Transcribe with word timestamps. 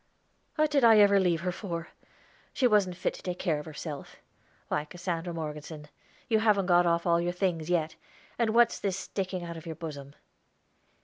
"What 0.55 0.71
did 0.71 0.83
I 0.83 0.97
ever 0.97 1.19
leave 1.19 1.41
her 1.41 1.51
for? 1.51 1.89
She 2.53 2.65
wasn't 2.65 2.97
fit 2.97 3.13
to 3.13 3.21
take 3.21 3.37
care 3.37 3.59
of 3.59 3.67
herself. 3.67 4.15
Why, 4.67 4.83
Cassandra 4.85 5.31
Morgeson, 5.31 5.89
you 6.27 6.39
haven't 6.39 6.65
got 6.65 6.87
off 6.87 7.05
all 7.05 7.21
your 7.21 7.31
things 7.33 7.69
yet. 7.69 7.95
And 8.39 8.55
what's 8.55 8.79
this 8.79 8.97
sticking 8.97 9.43
out 9.43 9.57
of 9.57 9.67
your 9.67 9.75
bosom?" 9.75 10.15